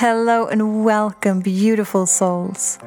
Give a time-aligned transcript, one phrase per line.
[0.00, 2.78] Hello and welcome, beautiful souls.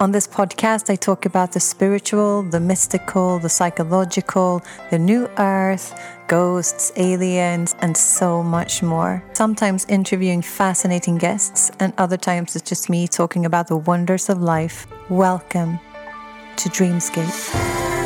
[0.00, 5.92] On this podcast, I talk about the spiritual, the mystical, the psychological, the new earth,
[6.28, 9.22] ghosts, aliens, and so much more.
[9.34, 14.40] Sometimes interviewing fascinating guests, and other times it's just me talking about the wonders of
[14.40, 14.86] life.
[15.10, 15.78] Welcome
[16.56, 18.01] to Dreamscape.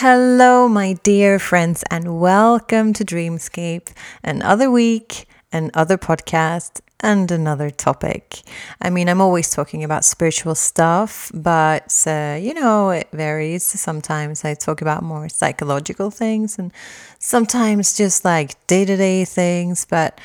[0.00, 3.88] Hello, my dear friends, and welcome to Dreamscape.
[4.22, 8.42] Another week, another podcast, and another topic.
[8.80, 13.64] I mean, I'm always talking about spiritual stuff, but uh, you know, it varies.
[13.64, 16.70] Sometimes I talk about more psychological things, and
[17.18, 19.84] sometimes just like day to day things.
[19.84, 20.20] But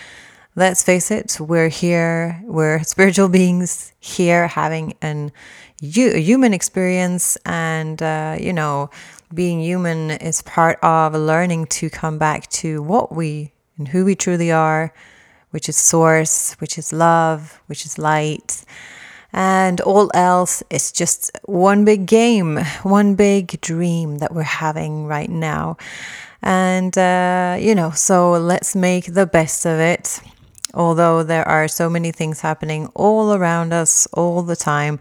[0.55, 5.31] let's face it, we're here, we're spiritual beings here having an
[5.81, 8.91] a human experience, and uh, you know
[9.33, 14.15] being human is part of learning to come back to what we and who we
[14.15, 14.93] truly are,
[15.51, 18.63] which is source, which is love, which is light.
[19.31, 25.29] And all else is just one big game, one big dream that we're having right
[25.29, 25.77] now.
[26.43, 30.19] And, uh, you know, so let's make the best of it.
[30.75, 34.99] Although there are so many things happening all around us all the time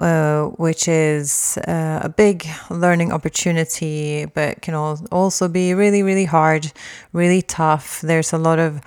[0.00, 6.72] uh, which is uh, a big learning opportunity, but can also be really, really hard,
[7.12, 8.00] really tough.
[8.00, 8.80] There's a lot of,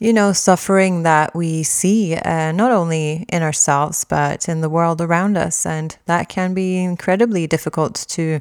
[0.00, 5.00] you know, suffering that we see, uh, not only in ourselves, but in the world
[5.00, 5.64] around us.
[5.64, 8.40] And that can be incredibly difficult to,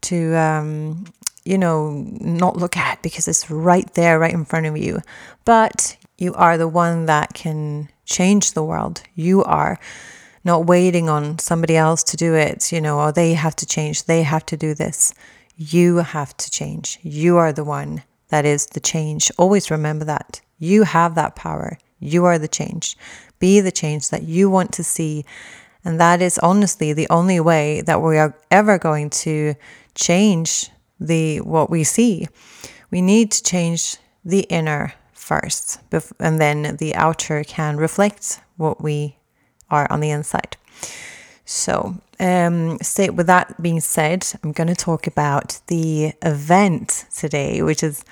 [0.00, 1.04] to, um,
[1.44, 5.00] you know, not look at because it's right there, right in front of you.
[5.44, 9.02] But you are the one that can change the world.
[9.14, 9.78] You are
[10.48, 14.04] not waiting on somebody else to do it, you know, or they have to change,
[14.04, 15.14] they have to do this.
[15.56, 16.98] You have to change.
[17.02, 19.30] You are the one that is the change.
[19.36, 20.40] Always remember that.
[20.58, 21.78] You have that power.
[22.00, 22.96] You are the change.
[23.38, 25.24] Be the change that you want to see.
[25.84, 29.54] And that is honestly the only way that we are ever going to
[29.94, 30.70] change
[31.00, 32.26] the what we see.
[32.90, 35.80] We need to change the inner first,
[36.18, 39.18] and then the outer can reflect what we
[39.70, 40.56] are on the inside.
[41.44, 47.82] So, um, with that being said, I'm going to talk about the event today, which
[47.82, 48.04] is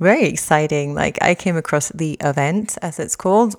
[0.00, 0.94] very exciting.
[0.94, 3.54] Like, I came across the event, as it's called,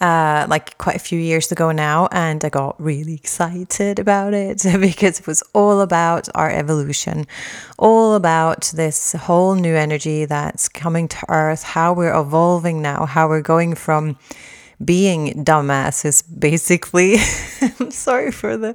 [0.00, 4.62] uh, like quite a few years ago now, and I got really excited about it
[4.80, 7.26] because it was all about our evolution,
[7.78, 13.28] all about this whole new energy that's coming to Earth, how we're evolving now, how
[13.28, 14.18] we're going from
[14.84, 17.16] being dumbasses, basically.
[17.80, 18.72] I'm sorry for the,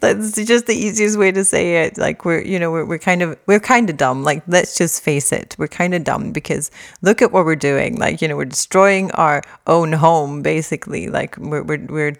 [0.00, 1.98] that's just the easiest way to say it.
[1.98, 4.22] Like we're, you know, we're, we're kind of, we're kind of dumb.
[4.22, 5.54] Like, let's just face it.
[5.58, 6.70] We're kind of dumb because
[7.02, 7.98] look at what we're doing.
[7.98, 11.08] Like, you know, we're destroying our own home, basically.
[11.08, 12.16] Like we're, we're, we're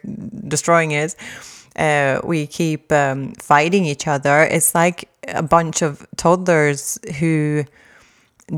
[0.46, 1.14] destroying it.
[1.76, 4.42] Uh, we keep um, fighting each other.
[4.42, 7.64] It's like a bunch of toddlers who,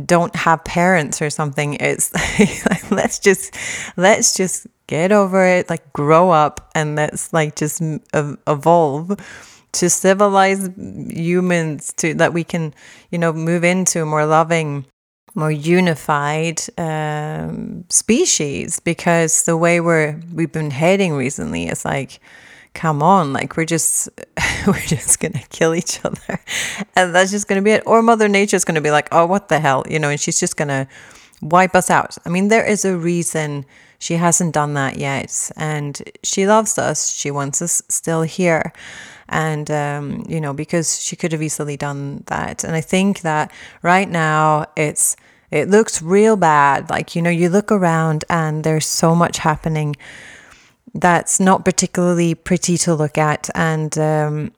[0.06, 2.12] don't have parents or something it's
[2.71, 3.55] like let's just
[3.97, 7.81] let's just get over it like grow up and let's like just
[8.12, 9.16] evolve
[9.72, 12.75] to civilize humans to that we can
[13.10, 14.84] you know move into a more loving
[15.34, 22.21] more unified um, species because the way we're we've been heading recently is like
[22.74, 24.08] come on like we're just
[24.66, 26.40] we're just gonna kill each other.
[26.96, 27.82] And that's just gonna be it.
[27.86, 30.56] Or mother nature's gonna be like oh what the hell you know and she's just
[30.56, 30.86] gonna
[31.40, 32.18] wipe us out.
[32.26, 33.64] I mean there is a reason
[33.98, 37.10] she hasn't done that yet and she loves us.
[37.10, 38.72] She wants us still here.
[39.28, 42.64] And um, you know because she could have easily done that.
[42.64, 43.52] And i think that
[43.82, 45.16] right now it's
[45.50, 46.90] it looks real bad.
[46.90, 49.94] Like you know you look around and there's so much happening
[50.94, 54.52] that's not particularly pretty to look at and, um,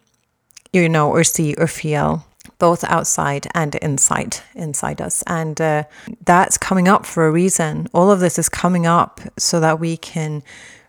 [0.72, 2.26] you know, or see or feel
[2.58, 5.22] both outside and inside inside us.
[5.26, 5.84] And uh,
[6.24, 7.88] that's coming up for a reason.
[7.92, 10.42] All of this is coming up so that we can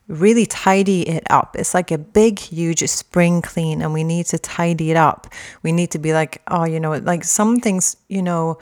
[0.08, 1.56] really tidy it up.
[1.58, 5.28] It's like a big huge spring clean and we need to tidy it up.
[5.64, 8.58] We need to be like oh you know like some things you know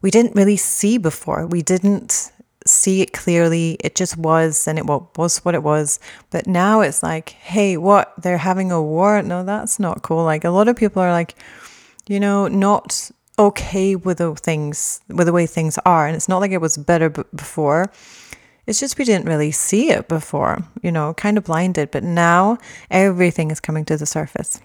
[0.00, 1.46] we didn't really see before.
[1.46, 2.32] We didn't
[2.68, 3.76] see it clearly.
[3.80, 5.98] It just was, and it was what it was.
[6.30, 8.12] But now it's like, hey, what?
[8.20, 9.22] They're having a war?
[9.22, 10.24] No, that's not cool.
[10.24, 11.34] Like a lot of people are like,
[12.06, 16.06] you know, not okay with the things, with the way things are.
[16.06, 17.90] And it's not like it was better b- before.
[18.66, 22.58] It's just we didn't really see it before, you know, kind of blinded, but now
[22.90, 24.60] everything is coming to the surface.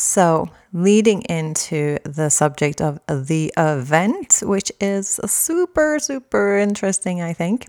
[0.00, 7.66] So, leading into the subject of the event, which is super, super interesting, I think.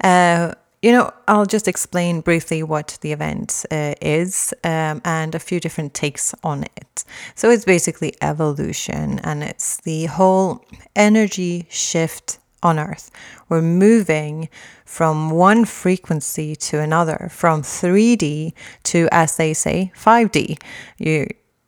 [0.00, 5.40] Uh, you know, I'll just explain briefly what the event uh, is um, and a
[5.40, 7.04] few different takes on it.
[7.34, 10.64] So, it's basically evolution and it's the whole
[10.94, 13.10] energy shift on Earth.
[13.48, 14.48] We're moving
[14.84, 18.52] from one frequency to another, from 3D
[18.84, 20.62] to, as they say, 5D.
[20.98, 21.26] You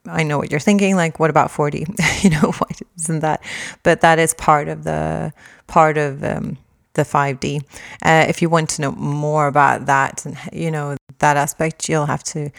[0.09, 0.97] I know what you're thinking.
[0.97, 2.23] Like, what about 4D?
[2.25, 2.69] you know, why
[2.99, 3.43] isn't that?
[3.83, 5.33] But that is part of the
[5.67, 6.57] part of um,
[6.95, 7.63] the 5D.
[8.03, 12.07] Uh, if you want to know more about that and you know that aspect, you'll
[12.07, 12.51] have to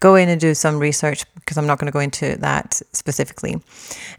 [0.00, 3.56] go in and do some research because I'm not going to go into that specifically.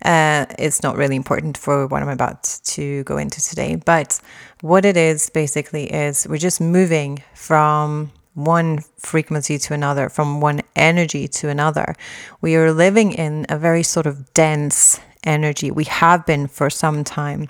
[0.03, 3.75] Uh, it's not really important for what I'm about to go into today.
[3.75, 4.19] But
[4.61, 10.61] what it is basically is we're just moving from one frequency to another, from one
[10.75, 11.95] energy to another.
[12.39, 15.71] We are living in a very sort of dense energy.
[15.71, 17.49] We have been for some time.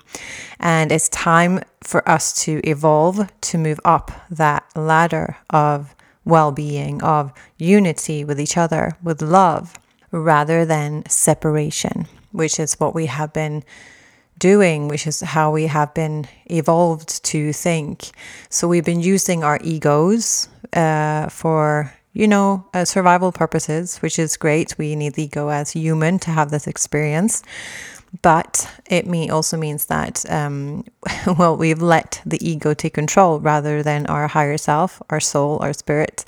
[0.58, 5.94] And it's time for us to evolve, to move up that ladder of
[6.24, 9.78] well being, of unity with each other, with love,
[10.10, 13.62] rather than separation, which is what we have been
[14.38, 18.10] doing, which is how we have been evolved to think.
[18.48, 24.36] So we've been using our egos uh, for, you know, uh, survival purposes, which is
[24.36, 24.78] great.
[24.78, 27.42] We need the ego as human to have this experience.
[28.22, 30.84] But it may also means that, um,
[31.38, 35.72] well, we've let the ego take control rather than our higher self, our soul, our
[35.72, 36.24] spirit,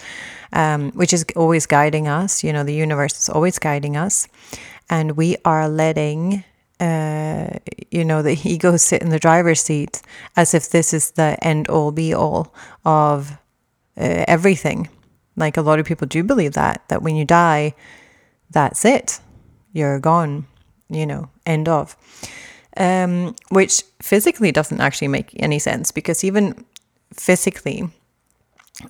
[0.52, 2.43] um, which is always guiding us.
[2.43, 4.26] You know, the universe is always guiding us.
[4.91, 6.44] And we are letting
[6.81, 7.50] uh,
[7.91, 10.00] you know, the ego sit in the driver's seat
[10.37, 12.55] as if this is the end all be all
[12.85, 13.38] of
[14.00, 14.88] uh, everything.
[15.37, 17.75] Like a lot of people do believe that, that when you die,
[18.50, 19.20] that's it.
[19.73, 20.47] You're gone,
[20.88, 21.97] you know, end of.
[22.76, 26.64] Um, which physically doesn't actually make any sense because even
[27.12, 27.88] physically,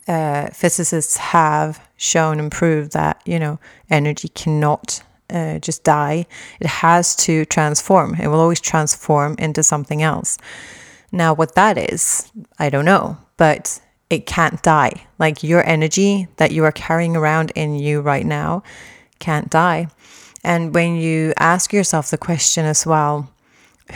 [0.06, 3.58] uh, physicists have shown and proved that, you know,
[3.90, 6.26] energy cannot uh, just die.
[6.60, 8.14] It has to transform.
[8.16, 10.38] It will always transform into something else.
[11.12, 13.80] Now, what that is, I don't know, but
[14.10, 15.06] it can't die.
[15.18, 18.62] Like your energy that you are carrying around in you right now
[19.18, 19.88] can't die.
[20.42, 23.30] And when you ask yourself the question as well,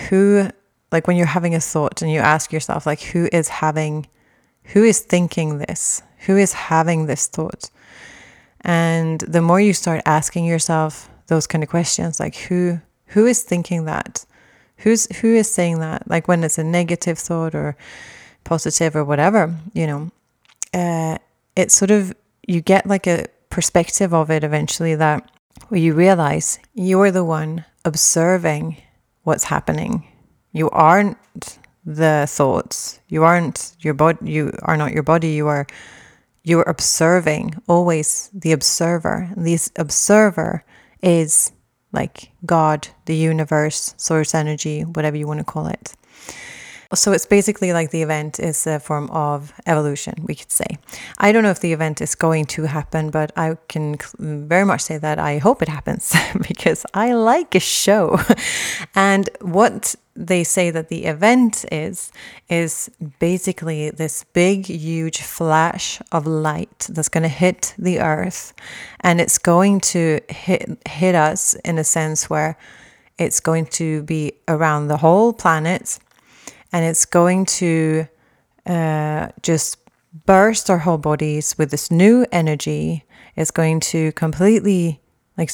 [0.09, 0.49] who,
[0.93, 4.07] like when you're having a thought and you ask yourself, like, who is having,
[4.65, 6.03] who is thinking this?
[6.27, 7.71] Who is having this thought?
[8.61, 13.43] And the more you start asking yourself those kind of questions like who who is
[13.43, 14.25] thinking that
[14.79, 17.77] who's who is saying that like when it's a negative thought or
[18.45, 20.11] positive or whatever you know
[20.75, 21.17] uh,
[21.57, 22.15] it's sort of
[22.47, 25.31] you get like a perspective of it eventually that
[25.69, 28.77] where you realize you're the one observing
[29.23, 30.07] what's happening.
[30.53, 31.19] You aren't
[31.85, 33.01] the thoughts.
[33.09, 35.29] You aren't your body you are not your body.
[35.29, 35.67] You are
[36.43, 39.31] you're observing always the observer.
[39.37, 40.65] This observer
[41.03, 41.53] is
[41.93, 45.95] like God, the universe, source energy, whatever you want to call it.
[46.93, 50.67] So it's basically like the event is a form of evolution, we could say.
[51.19, 54.83] I don't know if the event is going to happen, but I can very much
[54.83, 56.15] say that I hope it happens
[56.49, 58.19] because I like a show.
[58.95, 62.13] and what they say that the event is
[62.49, 68.53] is basically this big huge flash of light that's going to hit the earth
[69.01, 72.57] and it's going to hit hit us in a sense where
[73.19, 75.99] it's going to be around the whole planet
[76.75, 78.05] and it's going to
[78.67, 79.79] uh, just
[80.27, 83.05] burst our whole bodies with this new energy.
[83.37, 85.01] It's going to completely
[85.39, 85.53] like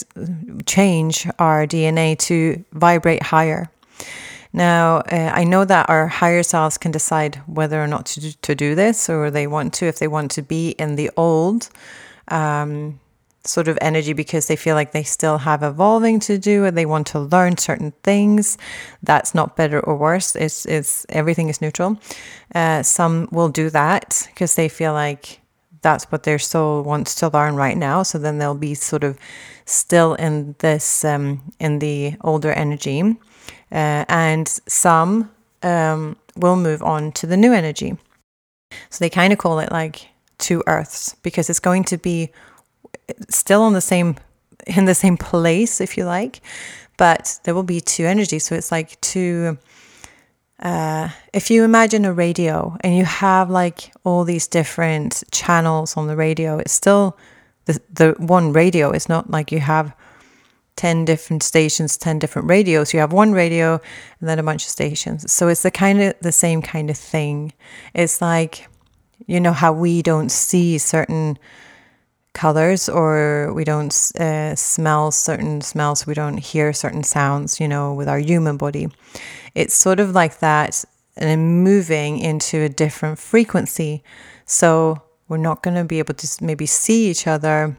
[0.64, 3.70] change our dna to vibrate higher.
[4.54, 8.30] Now, uh, I know that our higher selves can decide whether or not to do,
[8.40, 11.68] to do this, or they want to, if they want to be in the old
[12.28, 12.98] um,
[13.44, 16.86] sort of energy because they feel like they still have evolving to do and they
[16.86, 18.58] want to learn certain things.
[19.02, 20.36] That's not better or worse.
[20.36, 21.98] It's, it's everything is neutral.
[22.54, 25.40] Uh, some will do that because they feel like
[25.82, 28.02] that's what their soul wants to learn right now.
[28.02, 29.18] So then they'll be sort of
[29.64, 33.16] still in this um, in the older energy
[33.72, 35.30] uh, and some
[35.62, 37.96] um, will move on to the new energy.
[38.90, 42.30] So they kind of call it like two earths because it's going to be
[43.28, 44.16] still on the same
[44.66, 46.40] in the same place if you like,
[46.96, 48.44] but there will be two energies.
[48.44, 49.58] So it's like two
[50.60, 56.06] uh, if you imagine a radio and you have like all these different channels on
[56.06, 57.16] the radio, it's still
[57.64, 58.90] the, the one radio.
[58.90, 59.94] It's not like you have
[60.76, 62.92] 10 different stations, 10 different radios.
[62.92, 63.80] You have one radio
[64.20, 65.30] and then a bunch of stations.
[65.32, 67.54] So it's the kind of the same kind of thing.
[67.94, 68.68] It's like,
[69.26, 71.38] you know, how we don't see certain
[72.32, 77.92] colors or we don't uh, smell certain smells, we don't hear certain sounds, you know,
[77.94, 78.88] with our human body.
[79.54, 80.84] It's sort of like that
[81.16, 84.02] and moving into a different frequency.
[84.46, 87.76] So we're not going to be able to maybe see each other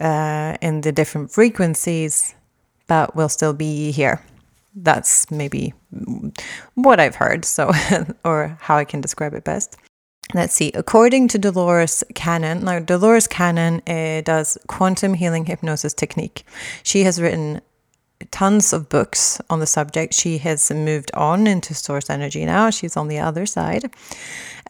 [0.00, 2.34] uh, in the different frequencies,
[2.86, 4.22] but we'll still be here.
[4.74, 5.74] That's maybe
[6.74, 7.72] what I've heard, so
[8.24, 9.76] or how I can describe it best.
[10.34, 10.70] Let's see.
[10.74, 16.44] According to Dolores Cannon, now Dolores Cannon uh, does quantum healing hypnosis technique.
[16.82, 17.60] She has written
[18.30, 20.14] tons of books on the subject.
[20.14, 22.70] She has moved on into source energy now.
[22.70, 23.90] She's on the other side.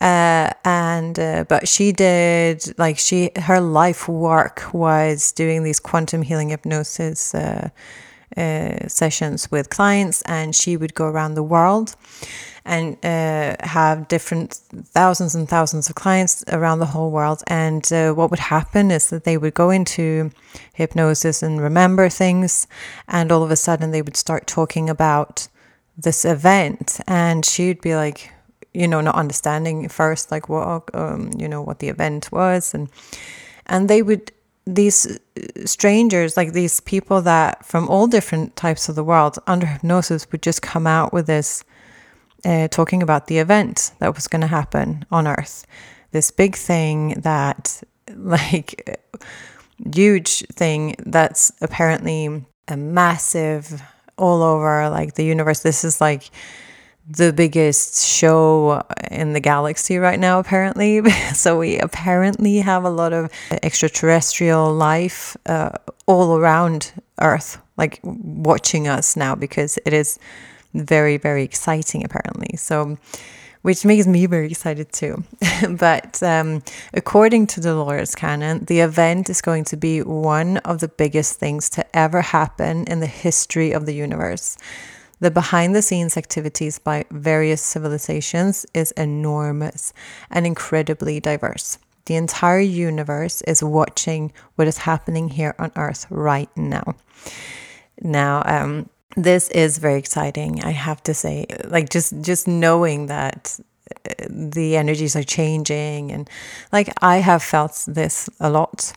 [0.00, 6.22] Uh, and uh, but she did like she her life work was doing these quantum
[6.22, 7.68] healing hypnosis uh,
[8.36, 11.96] uh sessions with clients, and she would go around the world
[12.64, 14.54] and uh, have different
[14.92, 17.42] thousands and thousands of clients around the whole world.
[17.46, 20.30] And uh, what would happen is that they would go into
[20.74, 22.66] hypnosis and remember things,
[23.08, 25.48] and all of a sudden they would start talking about
[25.96, 28.30] this event, and she'd be like,
[28.72, 32.88] you know, not understanding first, like what, um, you know, what the event was, and
[33.66, 34.32] and they would
[34.66, 35.18] these
[35.64, 40.42] strangers, like these people that from all different types of the world under hypnosis would
[40.42, 41.64] just come out with this
[42.44, 45.66] uh, talking about the event that was going to happen on Earth.
[46.12, 47.82] This big thing that,
[48.14, 49.00] like,
[49.94, 53.82] huge thing that's apparently a massive
[54.16, 55.60] all over like the universe.
[55.60, 56.30] This is like
[57.08, 61.08] the biggest show in the galaxy right now, apparently.
[61.34, 63.30] so we apparently have a lot of
[63.62, 65.70] extraterrestrial life uh,
[66.06, 70.18] all around Earth, like watching us now because it is
[70.74, 72.56] very, very exciting, apparently.
[72.56, 72.96] So,
[73.62, 75.22] which makes me very excited too.
[75.70, 76.62] but um,
[76.94, 81.38] according to the Dolores Cannon, the event is going to be one of the biggest
[81.38, 84.56] things to ever happen in the history of the universe.
[85.20, 89.92] The behind the scenes activities by various civilizations is enormous
[90.30, 91.78] and incredibly diverse.
[92.06, 96.96] The entire universe is watching what is happening here on Earth right now.
[98.00, 103.58] Now, um, this is very exciting i have to say like just just knowing that
[104.08, 106.30] uh, the energies are changing and
[106.72, 108.92] like i have felt this a lot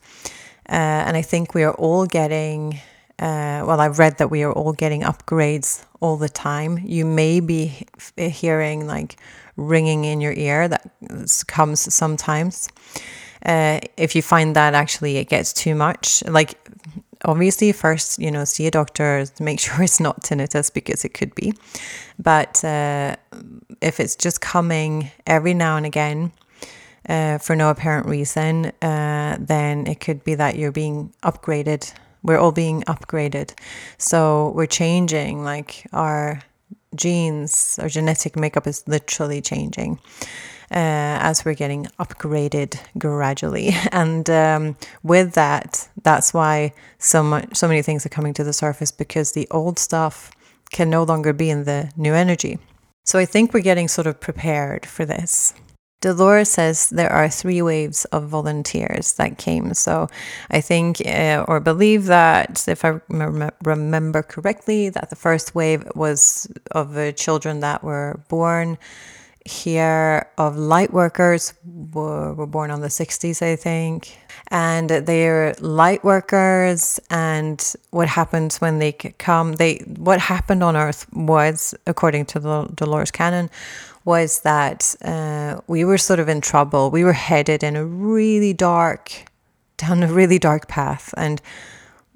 [0.70, 2.80] uh, and i think we are all getting
[3.20, 6.79] uh, well i've read that we are all getting upgrades all the time.
[6.84, 9.15] You may be hearing like
[9.55, 10.91] ringing in your ear that
[11.48, 12.67] comes sometimes.
[13.46, 16.58] Uh, if you find that actually it gets too much like
[17.25, 21.13] obviously first you know see a doctor to make sure it's not tinnitus because it
[21.13, 21.53] could be.
[22.20, 23.15] But uh,
[23.82, 26.34] if it's just coming every now and again
[27.08, 31.93] uh, for no apparent reason uh, then it could be that you're being upgraded
[32.24, 33.53] we're all being upgraded
[33.98, 36.42] so we're changing like our
[36.96, 40.00] genes our genetic makeup is literally changing
[40.74, 43.72] uh, as we're getting upgraded gradually.
[43.92, 48.53] And um, with that, that's why so much, so many things are coming to the
[48.53, 50.32] surface because the old stuff
[50.72, 52.58] can no longer be in the new energy.
[53.06, 55.53] So I think we're getting sort of prepared for this.
[56.03, 59.74] Dolores says there are three waves of volunteers that came.
[59.74, 60.10] So
[60.51, 65.89] I think uh, or believe that, if I rem- remember correctly, that the first wave
[65.95, 68.77] was of uh, children that were born
[69.45, 74.17] here of light workers were, were born on the 60s, I think.
[74.50, 77.00] And they're light workers.
[77.10, 82.65] And what happens when they come, they what happened on Earth was, according to the
[82.75, 83.50] Dolores Cannon,
[84.05, 86.91] was that uh, we were sort of in trouble.
[86.91, 89.25] We were headed in a really dark,
[89.77, 91.13] down a really dark path.
[91.17, 91.41] And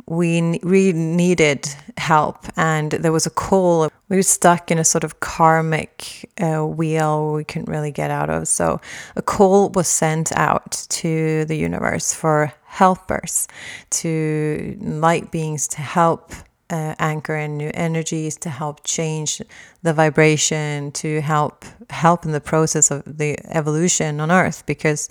[0.07, 1.67] we really needed
[1.97, 6.65] help and there was a call we were stuck in a sort of karmic uh,
[6.65, 8.79] wheel we couldn't really get out of so
[9.17, 13.47] a call was sent out to the universe for helpers
[13.89, 16.31] to light beings to help
[16.69, 19.41] uh, anchor in new energies to help change
[19.83, 25.09] the vibration to help help in the process of the evolution on earth because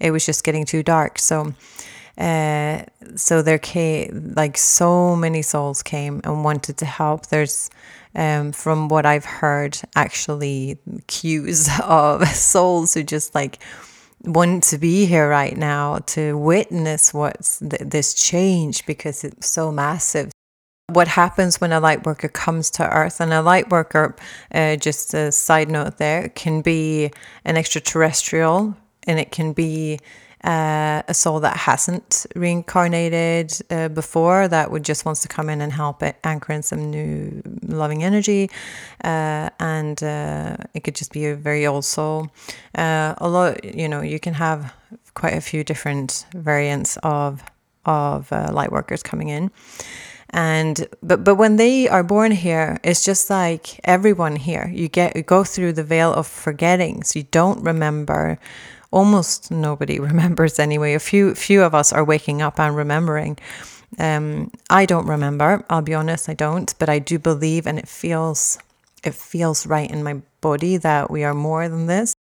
[0.00, 1.52] it was just getting too dark so
[2.16, 2.84] Uh,
[3.16, 7.26] so there came like so many souls came and wanted to help.
[7.26, 7.70] There's
[8.14, 13.58] um, from what I've heard, actually queues of souls who just like
[14.22, 19.72] want to be here right now to witness what's th- this change because it's so
[19.72, 20.30] massive.
[20.88, 23.18] What happens when a light worker comes to Earth?
[23.18, 24.14] And a light worker,
[24.52, 27.10] uh, just a side note there, can be
[27.46, 29.98] an extraterrestrial and it can be
[30.44, 35.62] uh, a soul that hasn't reincarnated uh, before that would just wants to come in
[35.62, 38.50] and help it anchor in some new loving energy.
[39.02, 42.28] Uh, and uh, it could just be a very old soul.
[42.74, 44.74] Uh, a lot you know you can have
[45.14, 47.42] quite a few different variants of
[47.86, 49.50] of uh, light workers coming in
[50.34, 55.14] and but but when they are born here it's just like everyone here you get
[55.16, 58.38] you go through the veil of forgetting so you don't remember
[58.94, 60.94] almost nobody remembers anyway.
[60.94, 63.36] A few few of us are waking up and remembering.
[63.98, 65.64] Um, I don't remember.
[65.68, 66.72] I'll be honest, I don't.
[66.78, 68.58] But I do believe, and it feels
[69.02, 72.13] it feels right in my body that we are more than this.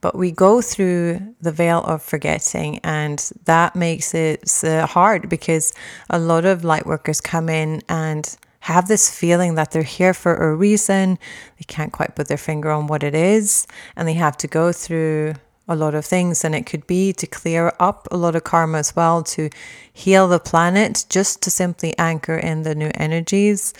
[0.00, 5.72] But we go through the veil of forgetting, and that makes it uh, hard because
[6.08, 10.34] a lot of light workers come in and have this feeling that they're here for
[10.34, 11.18] a reason.
[11.58, 13.66] They can't quite put their finger on what it is,
[13.96, 15.34] and they have to go through
[15.68, 16.44] a lot of things.
[16.44, 19.50] And it could be to clear up a lot of karma as well, to
[19.92, 23.72] heal the planet, just to simply anchor in the new energies.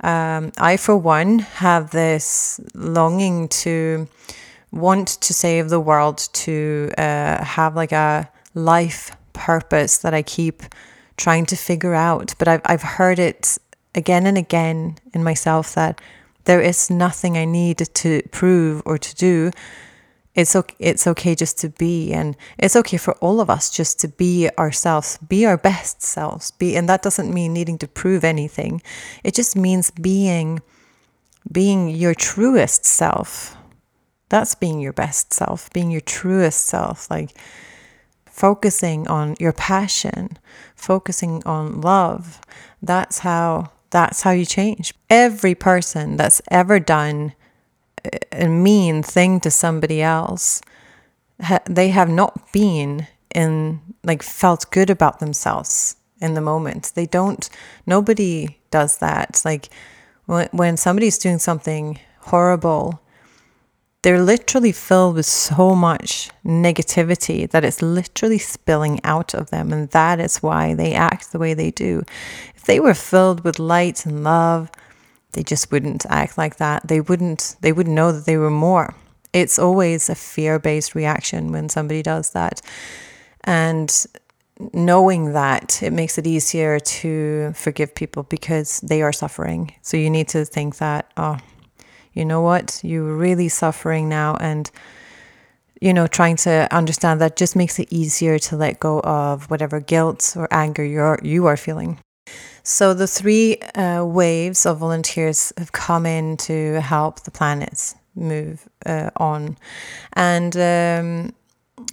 [0.00, 4.08] Um, I, for one, have this longing to
[4.72, 10.62] want to save the world, to uh, have like a life purpose that I keep
[11.16, 12.34] trying to figure out.
[12.38, 13.58] But I've, I've heard it
[13.94, 16.00] again and again in myself that
[16.44, 19.50] there is nothing I need to prove or to do.
[20.34, 23.98] It's okay, it's okay just to be and it's okay for all of us just
[24.00, 26.52] to be ourselves be our best selves.
[26.52, 28.80] Be and that doesn't mean needing to prove anything.
[29.24, 30.60] It just means being
[31.50, 33.57] being your truest self
[34.28, 37.36] that's being your best self being your truest self like
[38.26, 40.38] focusing on your passion
[40.76, 42.40] focusing on love
[42.82, 47.32] that's how that's how you change every person that's ever done
[48.32, 50.60] a mean thing to somebody else,
[51.68, 56.92] they have not been in like felt good about themselves in the moment.
[56.94, 57.48] They don't.
[57.86, 59.42] Nobody does that.
[59.44, 59.68] Like
[60.26, 63.00] when when somebody's doing something horrible,
[64.02, 69.90] they're literally filled with so much negativity that it's literally spilling out of them, and
[69.90, 72.02] that is why they act the way they do.
[72.54, 74.70] If they were filled with light and love
[75.32, 76.88] they just wouldn't act like that.
[76.88, 78.94] They wouldn't they wouldn't know that they were more.
[79.32, 82.60] It's always a fear-based reaction when somebody does that.
[83.44, 84.06] And
[84.72, 89.74] knowing that it makes it easier to forgive people because they are suffering.
[89.82, 91.36] So you need to think that, oh,
[92.18, 92.80] you know what?
[92.82, 94.70] You're really suffering now and
[95.80, 99.78] you know, trying to understand that just makes it easier to let go of whatever
[99.80, 101.98] guilt or anger you're you are feeling.
[102.64, 108.68] So the three uh, waves of volunteers have come in to help the planets move
[108.84, 109.56] uh, on,
[110.14, 111.32] and um,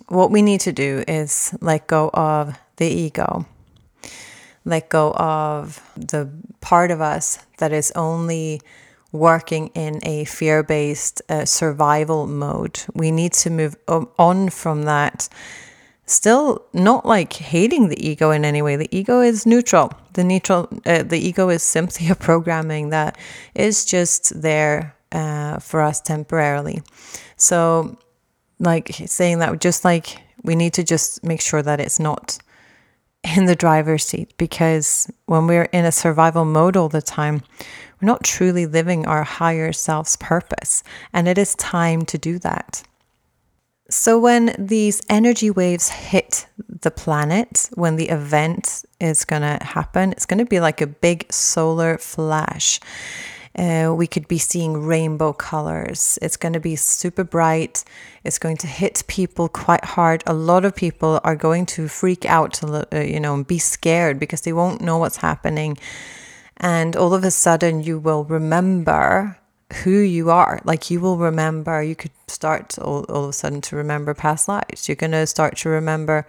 [0.07, 3.45] what we need to do is let go of the ego,
[4.65, 6.27] let go of the
[6.59, 8.61] part of us that is only
[9.15, 12.83] working in a fear based uh, survival mode.
[12.93, 15.29] We need to move on from that
[16.05, 18.75] still not like hating the ego in any way.
[18.75, 19.91] The ego is neutral.
[20.13, 23.17] The neutral, uh, the ego is simply a programming that
[23.53, 26.81] is just there uh, for us temporarily.
[27.37, 27.97] So,
[28.59, 32.37] like saying that, just like we need to just make sure that it's not
[33.35, 37.41] in the driver's seat because when we're in a survival mode all the time,
[38.05, 40.83] not truly living our higher self's purpose.
[41.11, 42.83] And it is time to do that.
[43.89, 50.11] So, when these energy waves hit the planet, when the event is going to happen,
[50.11, 52.79] it's going to be like a big solar flash.
[53.57, 56.19] Uh, we could be seeing rainbow colors.
[56.21, 57.85] It's going to be super bright.
[58.23, 60.23] It's going to hit people quite hard.
[60.27, 64.19] A lot of people are going to freak out, uh, you know, and be scared
[64.19, 65.77] because they won't know what's happening.
[66.57, 69.37] And all of a sudden, you will remember
[69.83, 70.61] who you are.
[70.63, 74.47] Like you will remember, you could start all, all of a sudden to remember past
[74.47, 74.87] lives.
[74.87, 76.25] You're going to start to remember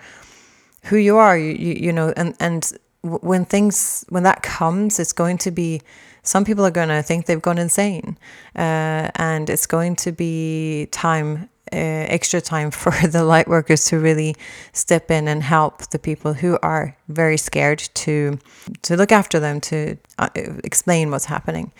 [0.84, 5.12] who you are, you, you, you know, and, and when things, when that comes, it's
[5.12, 5.82] going to be,
[6.22, 8.16] some people are going to think they've gone insane.
[8.56, 11.76] Uh, and it's going to be time uh,
[12.08, 14.36] extra time for the light workers to really
[14.72, 18.38] step in and help the people who are very scared to
[18.82, 20.28] to look after them to uh,
[20.64, 21.72] explain what's happening.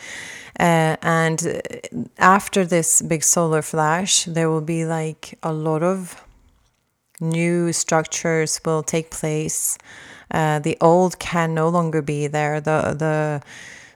[0.59, 1.61] Uh, and
[2.19, 6.25] after this big solar flash there will be like a lot of
[7.21, 9.79] new structures will take place.
[10.31, 12.61] Uh, the old can no longer be there.
[12.61, 13.43] The the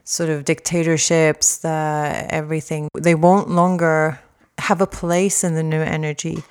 [0.03, 4.19] sort of dictatorships the everything they won't longer
[4.61, 6.43] have a place in the new energy.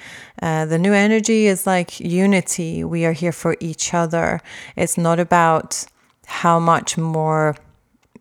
[0.43, 2.85] Uh, the new energy is like unity.
[2.85, 4.41] We are here for each other.
[4.77, 5.87] It's not about
[6.27, 7.57] how much more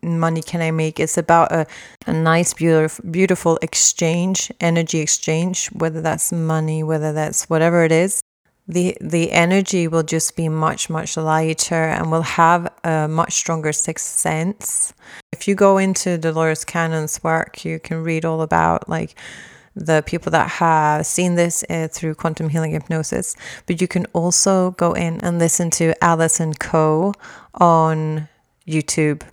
[0.02, 1.00] money can I make.
[1.00, 1.68] It's about a,
[2.08, 8.22] a nice, beautiful, beautiful exchange, energy exchange, whether that's money, whether that's whatever it is.
[8.68, 13.74] The, the energy will just be much, much lighter and will have a much stronger
[13.74, 14.94] sixth sense.
[15.34, 19.16] If you go into Dolores Cannon's work, you can read all about like
[19.80, 23.36] the people that have seen this uh, through quantum healing hypnosis.
[23.66, 27.14] But you can also go in and listen to Allison Coe
[27.54, 28.28] on
[28.68, 29.24] YouTube.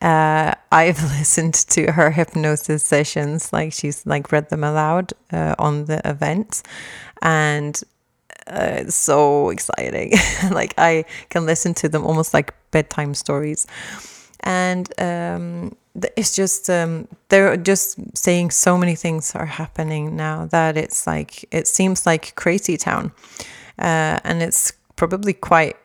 [0.00, 5.86] Uh, I've listened to her hypnosis sessions, like she's like read them aloud uh, on
[5.86, 6.62] the event,
[7.22, 7.80] and
[8.46, 10.12] uh, it's so exciting.
[10.50, 13.66] like I can listen to them almost like bedtime stories,
[14.40, 15.76] and um,
[16.16, 21.44] it's just um, they're just saying so many things are happening now that it's like
[21.52, 23.12] it seems like crazy town.
[23.78, 25.76] Uh, and it's probably quite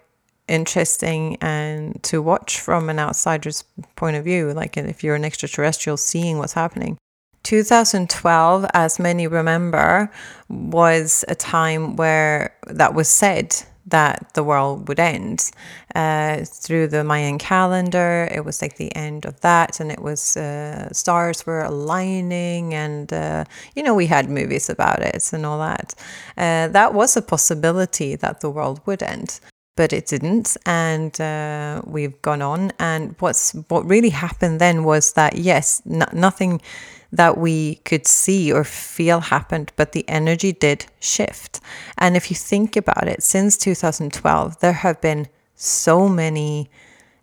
[0.47, 3.63] interesting and to watch from an outsider's
[3.95, 6.97] point of view like if you're an extraterrestrial seeing what's happening.
[7.43, 10.11] 2012 as many remember
[10.49, 15.51] was a time where that was said that the world would end.
[15.95, 20.37] Uh, through the Mayan calendar, it was like the end of that, and it was
[20.37, 25.59] uh, stars were aligning, and uh, you know we had movies about it and all
[25.59, 25.95] that.
[26.37, 29.39] Uh, that was a possibility that the world would end.
[29.77, 32.71] But it didn't, and uh, we've gone on.
[32.77, 36.61] And what's what really happened then was that yes, nothing
[37.11, 41.59] that we could see or feel happened, but the energy did shift.
[41.97, 46.69] And if you think about it, since 2012, there have been so many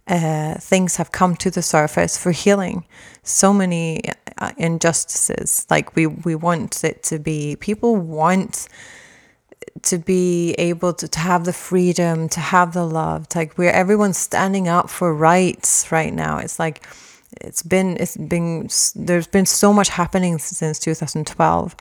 [0.06, 2.86] uh, things have come to the surface for healing.
[3.22, 4.00] So many
[4.38, 5.66] uh, injustices.
[5.68, 7.56] Like we we want it to be.
[7.56, 8.68] People want
[9.82, 13.26] to be able to, to have the freedom, to have the love.
[13.34, 16.38] Like we're everyone's standing up for rights right now.
[16.38, 16.86] It's like
[17.40, 21.76] it's been it's been there's been so much happening since 2012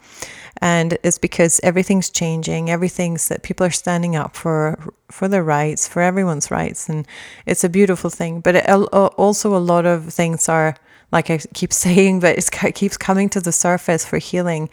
[0.61, 4.77] and it's because everything's changing everything's that people are standing up for
[5.09, 7.07] for their rights for everyone's rights and
[7.45, 8.41] it's a beautiful thing.
[8.41, 8.83] But it, uh,
[9.17, 10.75] also a lot of things are
[11.11, 14.69] like I keep saying but it keeps coming to the surface for healing.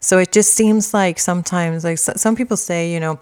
[0.00, 3.18] So it just seems like sometimes like some people say you know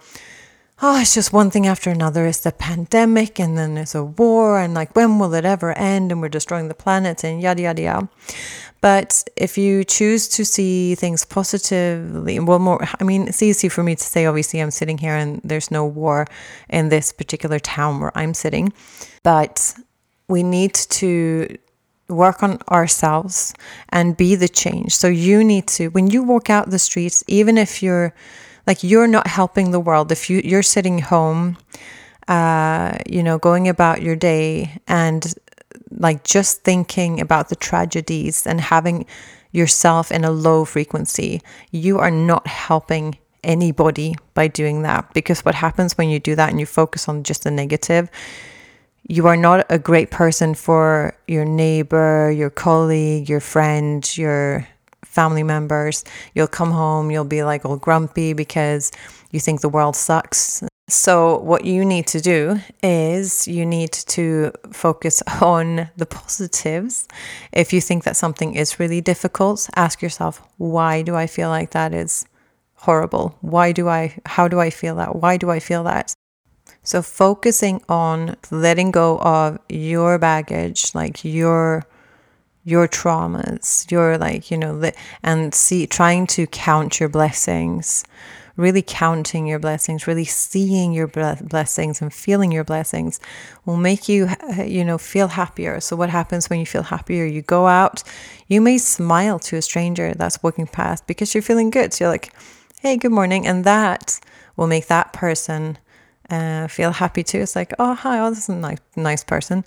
[0.81, 2.27] oh, it's just one thing after another.
[2.27, 6.11] It's the pandemic, and then there's a war, and like, when will it ever end?
[6.11, 8.09] And we're destroying the planet, and yada, yada, yada.
[8.79, 13.83] But if you choose to see things positively, well, more, I mean, it's easy for
[13.83, 16.27] me to say, obviously, I'm sitting here and there's no war
[16.69, 18.71] in this particular town where I'm sitting.
[19.23, 19.73] But
[20.27, 21.57] we need to
[22.07, 23.53] work on ourselves
[23.89, 24.95] and be the change.
[24.95, 28.13] So you need to, when you walk out the streets, even if you're
[28.67, 30.11] like you're not helping the world.
[30.11, 31.57] If you you're sitting home
[32.27, 35.33] uh, you know going about your day and
[35.91, 39.05] like just thinking about the tragedies and having
[39.51, 45.13] yourself in a low frequency you are not helping anybody by doing that.
[45.13, 48.09] Because what happens when you do that and you focus on just the negative
[49.09, 54.67] you are not a great person for your neighbor your colleague your friend your
[55.17, 56.05] family members.
[56.35, 58.91] You'll come home, you'll be like all grumpy because
[59.33, 60.63] you think the world sucks.
[60.89, 67.07] So, what you need to do is you need to focus on the positives.
[67.51, 71.71] If you think that something is really difficult, ask yourself, why do I feel like
[71.71, 72.25] that is
[72.85, 73.35] horrible?
[73.41, 75.15] Why do I, how do I feel that?
[75.15, 76.13] Why do I feel that?
[76.83, 81.83] So, focusing on letting go of your baggage, like your
[82.67, 84.91] your traumas, your like, you know,
[85.23, 88.03] and see, trying to count your blessings,
[88.57, 93.21] really counting your blessings, really seeing your blessings and feeling your blessings
[93.65, 94.27] will make you,
[94.65, 95.79] you know, feel happier.
[95.79, 97.23] So, what happens when you feel happier?
[97.23, 98.03] You go out,
[98.47, 101.93] you may smile to a stranger that's walking past because you're feeling good.
[101.93, 102.33] So, you're like,
[102.81, 103.47] hey, good morning.
[103.47, 104.19] And that
[104.57, 105.77] will make that person
[106.29, 107.39] uh, feel happy too.
[107.39, 109.63] It's like, oh, hi, oh, this is a nice, nice person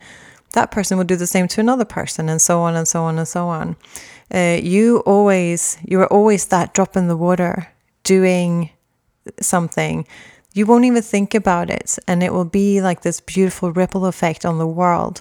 [0.54, 3.18] that person will do the same to another person and so on and so on
[3.18, 3.76] and so on
[4.32, 7.68] uh, you always you're always that drop in the water
[8.04, 8.70] doing
[9.40, 10.06] something,
[10.52, 11.98] you won't even think about it.
[12.08, 15.20] And it will be like this beautiful ripple effect on the world.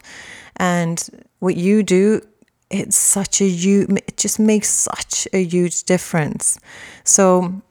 [0.57, 0.97] And
[1.39, 2.21] what you do,
[2.69, 6.59] it's such a huge, it just makes such a huge difference.
[7.03, 7.61] So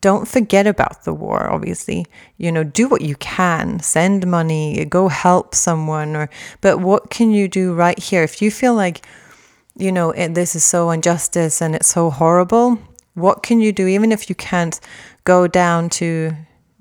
[0.00, 2.06] don't forget about the war, obviously.
[2.36, 6.30] You know, do what you can, send money, go help someone, or,
[6.60, 8.22] but what can you do right here?
[8.22, 9.04] If you feel like,
[9.76, 12.78] you know, it, this is so injustice and it's so horrible,
[13.14, 14.78] what can you do, even if you can't
[15.24, 16.32] go down to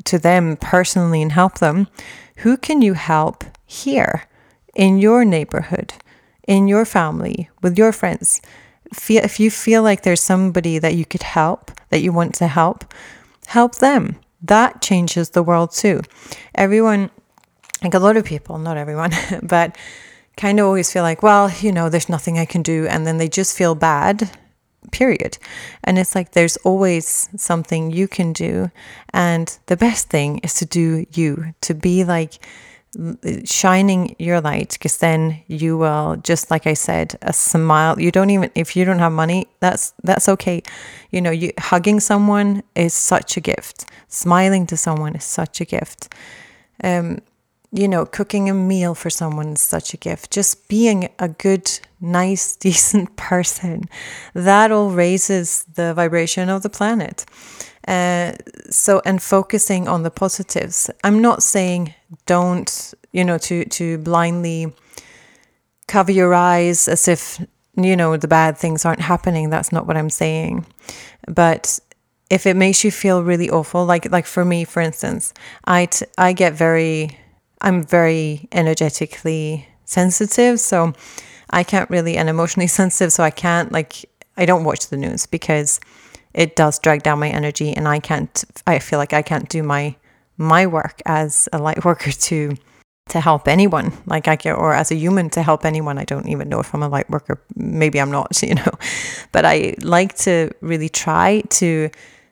[0.05, 1.87] to them personally and help them,
[2.37, 4.23] who can you help here
[4.73, 5.93] in your neighborhood,
[6.47, 8.41] in your family, with your friends?
[8.91, 12.93] If you feel like there's somebody that you could help, that you want to help,
[13.47, 14.17] help them.
[14.41, 16.01] That changes the world too.
[16.55, 17.09] Everyone,
[17.83, 19.11] like a lot of people, not everyone,
[19.43, 19.75] but
[20.35, 22.87] kind of always feel like, well, you know, there's nothing I can do.
[22.87, 24.29] And then they just feel bad
[24.91, 25.37] period.
[25.83, 28.71] And it's like there's always something you can do.
[29.13, 32.33] And the best thing is to do you, to be like
[33.45, 37.99] shining your light, because then you will, just like I said, a smile.
[37.99, 40.63] You don't even, if you don't have money, that's, that's okay.
[41.11, 43.85] You know, you hugging someone is such a gift.
[44.07, 46.13] Smiling to someone is such a gift.
[46.83, 47.19] Um,
[47.71, 50.31] you know, cooking a meal for someone is such a gift.
[50.31, 53.83] Just being a good, nice, decent person,
[54.33, 57.25] that all raises the vibration of the planet.
[57.87, 58.33] Uh,
[58.69, 60.89] so, and focusing on the positives.
[61.03, 61.93] I'm not saying
[62.25, 64.73] don't, you know, to to blindly
[65.87, 69.49] cover your eyes as if you know the bad things aren't happening.
[69.49, 70.65] That's not what I'm saying.
[71.27, 71.79] But
[72.29, 75.33] if it makes you feel really awful, like like for me, for instance,
[75.65, 77.17] I t- I get very
[77.61, 80.93] I'm very energetically sensitive, so
[81.49, 85.25] I can't really and emotionally sensitive, so I can't like I don't watch the news
[85.25, 85.79] because
[86.33, 89.63] it does drag down my energy and I can't I feel like I can't do
[89.63, 89.95] my
[90.37, 92.55] my work as a light worker to
[93.09, 96.27] to help anyone like I can or as a human to help anyone I don't
[96.27, 98.71] even know if I'm a light worker maybe I'm not you know
[99.31, 101.89] but I like to really try to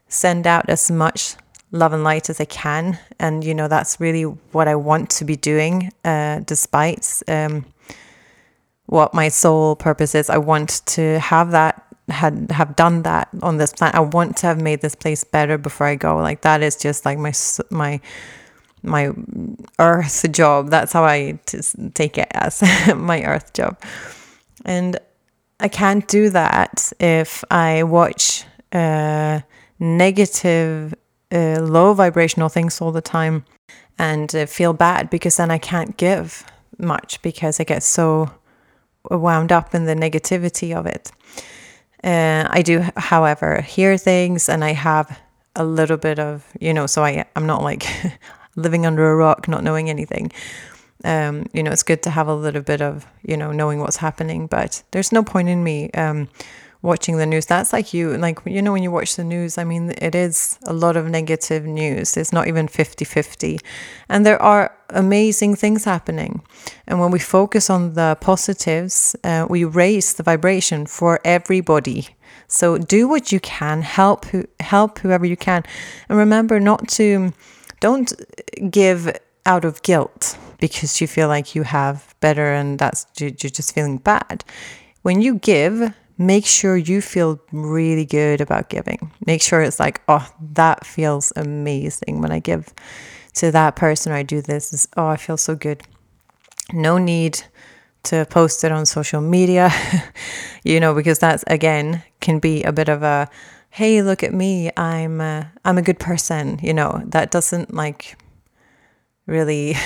[0.08, 1.36] send out as much
[1.72, 2.98] love and light as I can.
[3.20, 7.66] And, you know, that's really what I want to be doing, uh, despite um,
[8.86, 10.30] what my sole purpose is.
[10.30, 13.96] I want to have that had have done that on this planet.
[13.96, 16.18] I want to have made this place better before I go.
[16.18, 17.34] Like that is just like my
[17.70, 18.00] my
[18.84, 19.12] my
[19.80, 20.70] earth job.
[20.70, 21.60] That's how I t-
[21.94, 22.62] take it as
[22.96, 23.80] my earth job.
[24.64, 25.00] And
[25.60, 29.42] I can't do that if I watch uh,
[29.80, 30.94] negative
[31.32, 33.46] uh, low vibrational things all the time
[33.98, 36.46] and uh, feel bad because then I can't give
[36.78, 38.32] much because I get so
[39.10, 41.12] wound up in the negativity of it.
[42.04, 45.20] Uh, I do, however, hear things and I have
[45.56, 47.86] a little bit of, you know, so I, I'm not like
[48.56, 50.32] living under a rock, not knowing anything.
[51.04, 53.98] Um, you know, it's good to have a little bit of, you know, knowing what's
[53.98, 56.28] happening, but there's no point in me um,
[56.86, 57.48] watching the news.
[57.48, 60.60] That's like you, like, you know, when you watch the news, I mean, it is
[60.64, 62.16] a lot of negative news.
[62.16, 63.60] It's not even 50 50.
[64.08, 66.42] And there are amazing things happening.
[66.88, 72.08] And when we focus on the positives, uh, we raise the vibration for everybody.
[72.48, 75.64] So do what you can, help who, help whoever you can.
[76.08, 77.34] And remember not to,
[77.80, 78.14] don't
[78.70, 83.74] give out of guilt because you feel like you have better and that's you're just
[83.74, 84.44] feeling bad.
[85.02, 89.12] When you give, make sure you feel really good about giving.
[89.26, 92.74] Make sure it's like, oh, that feels amazing when I give
[93.36, 94.74] to that person or I do this.
[94.74, 95.84] Is, oh, I feel so good.
[96.74, 97.44] No need
[98.04, 99.72] to post it on social media,
[100.64, 103.30] you know, because that's again can be a bit of a,
[103.70, 106.60] hey, look at me, I'm a, I'm a good person.
[106.62, 108.18] You know, that doesn't like
[109.28, 109.76] really.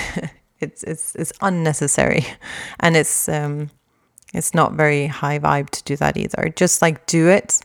[0.60, 2.26] it's it's it's unnecessary,
[2.80, 3.70] and it's um
[4.34, 6.52] it's not very high vibe to do that either.
[6.54, 7.60] Just like do it,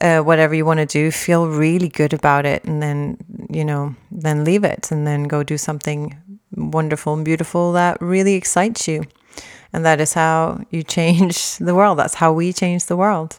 [0.00, 3.18] uh, whatever you want to do, feel really good about it, and then,
[3.50, 6.16] you know, then leave it and then go do something
[6.56, 9.04] wonderful and beautiful that really excites you.
[9.72, 11.98] And that is how you change the world.
[11.98, 13.38] That's how we change the world.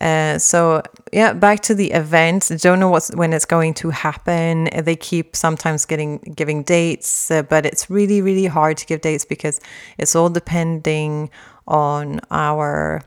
[0.00, 2.50] Uh, so yeah, back to the event.
[2.58, 4.70] Don't know what's when it's going to happen.
[4.74, 9.26] They keep sometimes getting giving dates, uh, but it's really really hard to give dates
[9.26, 9.60] because
[9.98, 11.28] it's all depending
[11.70, 13.02] on our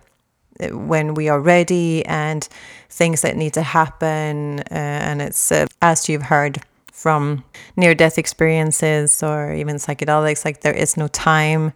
[0.71, 2.47] when we are ready and
[2.89, 4.60] things that need to happen.
[4.60, 7.43] Uh, and it's uh, as you've heard from
[7.76, 11.73] near death experiences or even psychedelics, like there is no time.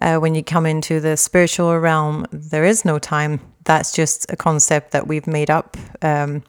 [0.00, 3.40] Uh, when you come into the spiritual realm, there is no time.
[3.64, 5.76] That's just a concept that we've made up.
[6.00, 6.42] Um,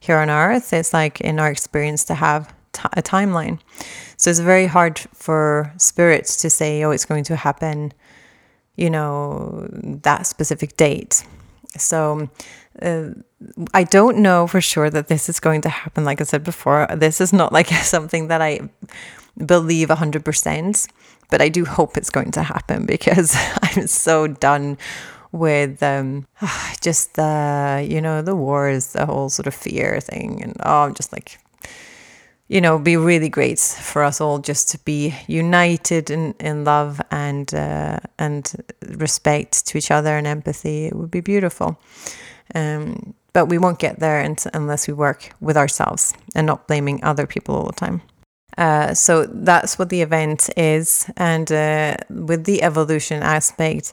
[0.00, 0.72] here on earth.
[0.72, 3.58] It's like in our experience to have t- a timeline.
[4.16, 7.92] So it's very hard for spirits to say, oh, it's going to happen,
[8.78, 9.66] you know,
[10.02, 11.24] that specific date.
[11.76, 12.30] So
[12.80, 13.10] uh,
[13.74, 16.04] I don't know for sure that this is going to happen.
[16.04, 18.60] Like I said before, this is not like something that I
[19.44, 20.88] believe 100%,
[21.30, 24.78] but I do hope it's going to happen because I'm so done
[25.32, 26.26] with um,
[26.80, 30.42] just the, you know, the wars, the whole sort of fear thing.
[30.42, 31.38] And oh, I'm just like,
[32.48, 37.00] you know, be really great for us all just to be united in, in love
[37.10, 40.86] and uh, and respect to each other and empathy.
[40.86, 41.78] It would be beautiful.
[42.54, 47.26] Um, but we won't get there unless we work with ourselves and not blaming other
[47.26, 48.00] people all the time.
[48.56, 51.08] Uh, so that's what the event is.
[51.16, 53.92] And uh, with the evolution aspect,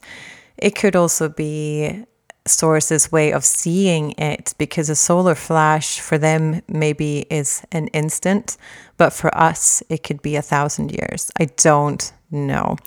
[0.57, 2.05] it could also be
[2.47, 8.57] source's way of seeing it because a solar flash for them maybe is an instant,
[8.97, 11.31] but for us, it could be a thousand years.
[11.39, 12.77] I don't know.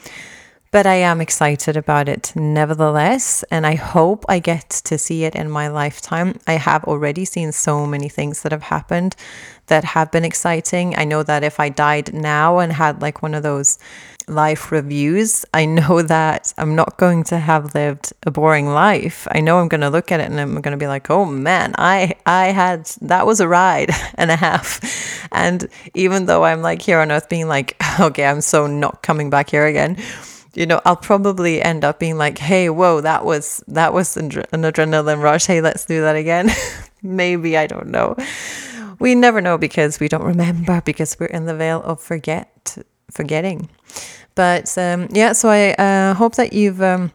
[0.70, 5.34] But I am excited about it nevertheless, and I hope I get to see it
[5.34, 6.38] in my lifetime.
[6.46, 9.16] I have already seen so many things that have happened
[9.68, 10.94] that have been exciting.
[10.98, 13.78] I know that if I died now and had like one of those
[14.28, 19.26] life reviews, I know that I'm not going to have lived a boring life.
[19.30, 21.24] I know I'm going to look at it and I'm going to be like, "Oh
[21.24, 24.80] man, I I had that was a ride and a half."
[25.32, 29.30] And even though I'm like here on earth being like, "Okay, I'm so not coming
[29.30, 29.96] back here again."
[30.54, 34.30] you know, I'll probably end up being like, "Hey, whoa, that was that was an
[34.30, 35.46] adrenaline rush.
[35.46, 36.50] Hey, let's do that again."
[37.02, 38.16] Maybe I don't know.
[38.98, 42.57] We never know because we don't remember because we're in the veil of forget
[43.10, 43.68] forgetting.
[44.34, 47.10] But um, yeah, so I uh, hope that you've um,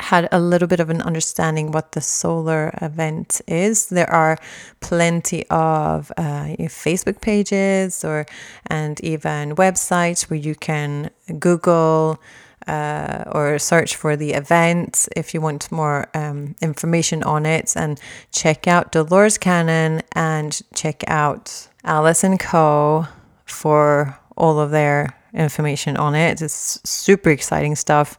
[0.00, 3.86] had a little bit of an understanding what the solar event is.
[3.86, 4.36] There are
[4.80, 8.26] plenty of uh, Facebook pages or
[8.66, 12.20] and even websites where you can Google
[12.66, 18.00] uh, or search for the event if you want more um, information on it and
[18.30, 23.06] check out Dolores Cannon and check out Allison Coe
[23.44, 26.42] for all of their information on it.
[26.42, 28.18] It's super exciting stuff.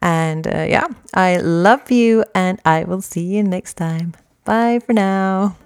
[0.00, 4.14] And uh, yeah, I love you and I will see you next time.
[4.44, 5.56] Bye for now.